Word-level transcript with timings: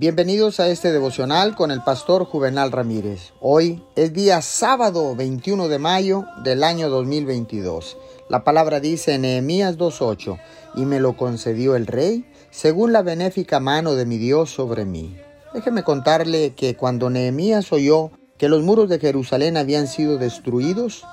Bienvenidos 0.00 0.60
a 0.60 0.68
este 0.68 0.92
devocional 0.92 1.56
con 1.56 1.72
el 1.72 1.82
pastor 1.82 2.24
Juvenal 2.24 2.70
Ramírez. 2.70 3.32
Hoy 3.40 3.82
es 3.96 4.12
día 4.12 4.40
sábado 4.42 5.16
21 5.16 5.66
de 5.66 5.80
mayo 5.80 6.24
del 6.44 6.62
año 6.62 6.88
2022. 6.88 7.96
La 8.28 8.44
palabra 8.44 8.78
dice 8.78 9.14
en 9.14 9.22
Nehemías 9.22 9.76
2.8, 9.76 10.38
y 10.76 10.84
me 10.84 11.00
lo 11.00 11.16
concedió 11.16 11.74
el 11.74 11.88
rey 11.88 12.30
según 12.52 12.92
la 12.92 13.02
benéfica 13.02 13.58
mano 13.58 13.96
de 13.96 14.06
mi 14.06 14.18
Dios 14.18 14.50
sobre 14.50 14.84
mí. 14.84 15.16
Déjeme 15.52 15.82
contarle 15.82 16.54
que 16.54 16.76
cuando 16.76 17.10
Nehemías 17.10 17.72
oyó 17.72 18.12
que 18.38 18.48
los 18.48 18.62
muros 18.62 18.88
de 18.88 19.00
Jerusalén 19.00 19.56
habían 19.56 19.88
sido 19.88 20.16
destruidos, 20.16 21.04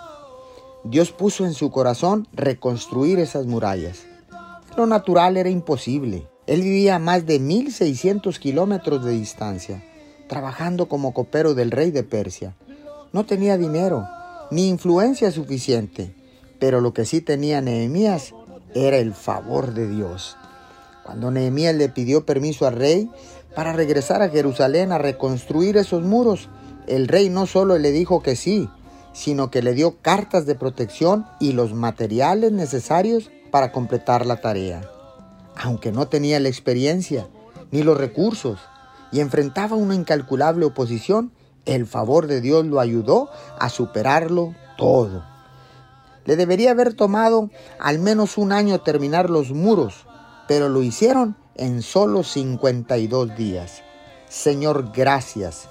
Dios 0.84 1.12
puso 1.12 1.44
en 1.44 1.56
su 1.56 1.72
corazón 1.72 2.28
reconstruir 2.34 3.18
esas 3.18 3.48
murallas. 3.48 4.06
Lo 4.78 4.86
natural 4.86 5.38
era 5.38 5.50
imposible. 5.50 6.28
Él 6.48 6.62
vivía 6.62 6.96
a 6.96 7.00
más 7.00 7.26
de 7.26 7.40
1600 7.40 8.38
kilómetros 8.38 9.04
de 9.04 9.14
distancia, 9.14 9.84
trabajando 10.28 10.88
como 10.88 11.12
copero 11.12 11.56
del 11.56 11.72
rey 11.72 11.90
de 11.90 12.04
Persia. 12.04 12.56
No 13.14 13.26
tenía 13.26 13.58
dinero 13.58 14.08
ni 14.52 14.68
influencia 14.68 15.32
suficiente, 15.32 16.14
pero 16.60 16.82
lo 16.82 16.94
que 16.94 17.06
sí 17.06 17.20
tenía 17.22 17.62
Nehemías 17.62 18.36
era 18.76 18.98
el 18.98 19.16
favor 19.16 19.74
de 19.74 19.90
Dios. 19.90 20.38
Cuando 21.04 21.32
Nehemías 21.32 21.74
le 21.76 21.90
pidió 21.90 22.28
permiso 22.28 22.68
al 22.68 22.76
rey 22.76 23.10
para 23.56 23.74
regresar 23.74 24.22
a 24.22 24.30
Jerusalén 24.30 24.92
a 24.92 25.00
reconstruir 25.00 25.78
esos 25.78 26.04
muros, 26.04 26.50
el 26.86 27.08
rey 27.08 27.30
no 27.30 27.48
solo 27.48 27.80
le 27.80 27.92
dijo 27.92 28.22
que 28.22 28.36
sí, 28.36 28.70
sino 29.14 29.50
que 29.50 29.64
le 29.64 29.74
dio 29.74 29.98
cartas 30.00 30.46
de 30.46 30.54
protección 30.54 31.26
y 31.40 31.54
los 31.54 31.74
materiales 31.74 32.52
necesarios 32.52 33.32
para 33.50 33.72
completar 33.72 34.28
la 34.28 34.42
tarea 34.42 34.92
aunque 35.58 35.92
no 35.92 36.08
tenía 36.08 36.40
la 36.40 36.50
experiencia 36.50 37.28
ni 37.72 37.84
los 37.84 37.98
recursos 37.98 38.60
y 39.12 39.20
enfrentaba 39.20 39.76
una 39.76 39.96
incalculable 39.96 40.66
oposición, 40.66 41.32
el 41.66 41.86
favor 41.86 42.28
de 42.28 42.42
Dios 42.42 42.66
lo 42.66 42.80
ayudó 42.80 43.30
a 43.60 43.70
superarlo 43.70 44.54
todo. 44.78 45.24
Le 46.26 46.36
debería 46.36 46.72
haber 46.72 46.94
tomado 46.94 47.50
al 47.80 48.00
menos 48.00 48.38
un 48.38 48.52
año 48.52 48.80
terminar 48.82 49.30
los 49.30 49.52
muros, 49.52 50.06
pero 50.48 50.70
lo 50.70 50.82
hicieron 50.82 51.36
en 51.56 51.82
solo 51.82 52.24
52 52.24 53.36
días. 53.36 53.84
Señor, 54.28 54.92
gracias, 54.94 55.70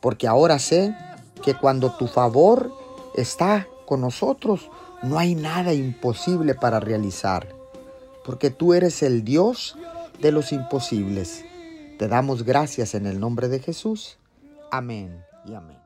porque 0.00 0.28
ahora 0.28 0.58
sé 0.58 0.94
que 1.42 1.54
cuando 1.54 1.92
tu 1.96 2.06
favor 2.06 2.72
está 3.14 3.66
con 3.86 4.02
nosotros, 4.02 4.70
no 5.02 5.18
hay 5.18 5.34
nada 5.34 5.72
imposible 5.72 6.54
para 6.54 6.80
realizar 6.80 7.63
porque 8.24 8.50
tú 8.50 8.74
eres 8.74 9.02
el 9.02 9.24
Dios 9.24 9.76
de 10.20 10.32
los 10.32 10.52
imposibles. 10.52 11.44
Te 11.98 12.08
damos 12.08 12.42
gracias 12.42 12.94
en 12.94 13.06
el 13.06 13.20
nombre 13.20 13.48
de 13.48 13.60
Jesús. 13.60 14.18
Amén 14.70 15.24
y 15.46 15.54
amén. 15.54 15.83